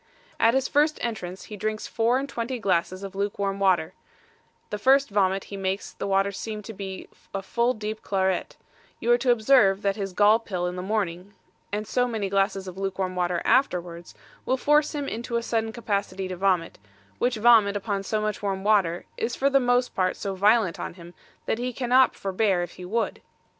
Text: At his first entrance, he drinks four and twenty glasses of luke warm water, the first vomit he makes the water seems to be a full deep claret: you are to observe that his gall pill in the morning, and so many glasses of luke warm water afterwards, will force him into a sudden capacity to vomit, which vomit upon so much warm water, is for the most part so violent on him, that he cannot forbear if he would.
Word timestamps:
At 0.39 0.55
his 0.55 0.67
first 0.67 0.97
entrance, 1.03 1.43
he 1.43 1.55
drinks 1.55 1.85
four 1.85 2.17
and 2.17 2.27
twenty 2.27 2.57
glasses 2.57 3.03
of 3.03 3.13
luke 3.13 3.37
warm 3.37 3.59
water, 3.59 3.93
the 4.71 4.79
first 4.79 5.11
vomit 5.11 5.43
he 5.43 5.55
makes 5.57 5.91
the 5.93 6.07
water 6.07 6.31
seems 6.31 6.65
to 6.65 6.73
be 6.73 7.07
a 7.35 7.43
full 7.43 7.75
deep 7.75 8.01
claret: 8.01 8.57
you 8.99 9.11
are 9.11 9.17
to 9.19 9.29
observe 9.29 9.83
that 9.83 9.97
his 9.97 10.13
gall 10.13 10.39
pill 10.39 10.65
in 10.65 10.75
the 10.75 10.81
morning, 10.81 11.35
and 11.71 11.85
so 11.87 12.07
many 12.07 12.29
glasses 12.29 12.67
of 12.67 12.79
luke 12.79 12.97
warm 12.97 13.15
water 13.15 13.43
afterwards, 13.45 14.15
will 14.43 14.57
force 14.57 14.95
him 14.95 15.07
into 15.07 15.37
a 15.37 15.43
sudden 15.43 15.71
capacity 15.71 16.27
to 16.27 16.35
vomit, 16.35 16.79
which 17.19 17.35
vomit 17.37 17.77
upon 17.77 18.01
so 18.01 18.19
much 18.19 18.41
warm 18.41 18.63
water, 18.63 19.05
is 19.17 19.35
for 19.35 19.51
the 19.51 19.59
most 19.59 19.93
part 19.93 20.15
so 20.17 20.33
violent 20.33 20.79
on 20.79 20.95
him, 20.95 21.13
that 21.45 21.59
he 21.59 21.71
cannot 21.71 22.15
forbear 22.15 22.63
if 22.63 22.71
he 22.71 22.85
would. 22.85 23.21